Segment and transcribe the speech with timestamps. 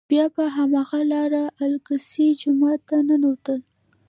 [0.09, 3.59] بیا په هماغه لاره الاقصی جومات ته ننوتل.